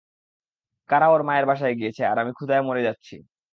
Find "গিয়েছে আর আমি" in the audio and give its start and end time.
1.75-2.31